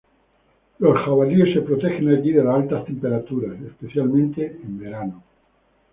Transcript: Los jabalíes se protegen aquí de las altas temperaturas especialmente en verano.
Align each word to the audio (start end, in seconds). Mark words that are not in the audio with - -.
Los 0.79 0.97
jabalíes 1.05 1.53
se 1.53 1.61
protegen 1.61 2.11
aquí 2.11 2.31
de 2.31 2.43
las 2.43 2.55
altas 2.55 2.85
temperaturas 2.85 3.55
especialmente 3.61 4.47
en 4.63 4.79
verano. 4.79 5.23